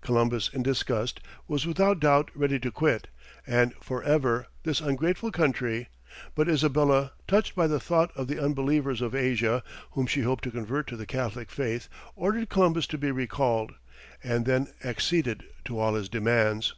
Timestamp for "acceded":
14.82-15.44